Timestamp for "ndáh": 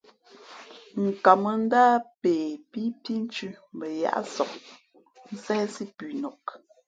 1.63-1.95